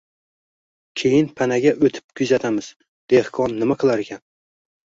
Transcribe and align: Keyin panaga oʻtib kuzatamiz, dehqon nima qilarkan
Keyin 1.01 1.29
panaga 1.41 1.73
oʻtib 1.89 2.17
kuzatamiz, 2.21 2.71
dehqon 3.15 3.55
nima 3.61 3.81
qilarkan 3.85 4.27